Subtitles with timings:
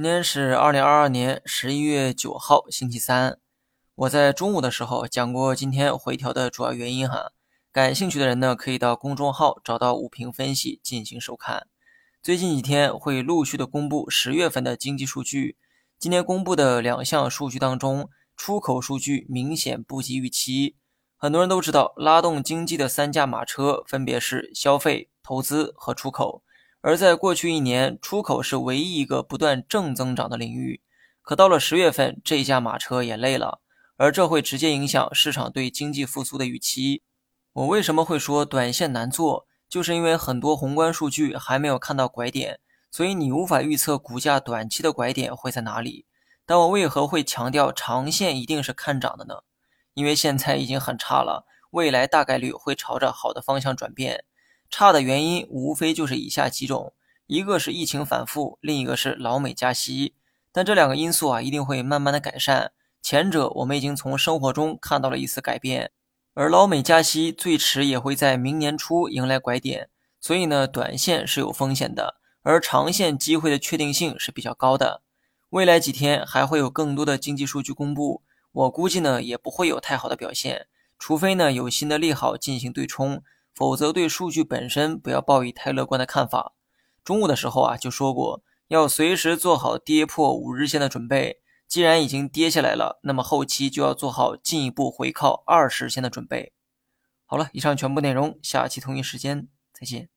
[0.00, 3.38] 今天是二零二二年十一月九号，星期三。
[3.94, 7.32] 我在中午的时候讲过今天回调的主要原因哈，
[7.70, 11.66] 感兴趣的人呢可以到公众号找到五评分析进行收看。
[12.22, 15.58] 最近几天会陆续的公布十月份的经济数据，
[15.98, 20.76] 今天公布的两项数据当中，出口数据明显不及预期。
[21.18, 26.42] 很多人都知道，拉动经济的三驾马车分别是消费、投资和出口。
[26.82, 30.80] 而在过去一年，出口是唯一一个不断正增长的领域。
[31.22, 33.60] 可到了十月份，这架马车也累了，
[33.96, 37.02] 而这会直接影响市场对经济复苏的预期。
[37.52, 39.46] 我为什么会说短线难做？
[39.68, 42.58] 就是因为很多宏观数据还没有看到拐点，
[42.90, 46.06] 所以你无法预测股价短期的拐点会在哪里。
[46.46, 49.42] 但我为何会强调长线一定是看涨的呢？
[49.94, 54.24] 因为现在已经很差了，未来大概率会朝着好的方向转变。
[54.70, 56.92] 差的原因无非就是以下几种：
[57.26, 60.14] 一个是疫情反复，另一个是老美加息。
[60.52, 62.72] 但这两个因素啊，一定会慢慢的改善。
[63.02, 65.90] 前者我们已经从生活中看到了一丝改变，
[66.34, 69.88] 而老美加息最迟也会在明年初迎来拐点。
[70.20, 75.02] 所以呢，短线是有风险的，而长线机会的确定性是比较高的。
[75.50, 80.66] 未来几天还会有更多的经济数据公布，我估计呢也不会有太好的表现，
[80.98, 83.22] 除非呢有新的利好进行对冲。
[83.60, 86.54] 否则，对数据本身不要抱以太乐观的看法。
[87.04, 91.42] 中午的时候啊，就说过要随时做好跌破五日线的准备。
[91.68, 96.54] 既然已经跌下来了，那么后期就要做好进一步回靠二十线的准备。
[97.26, 100.08] 好了，以上全部内容，下期同一时间再见。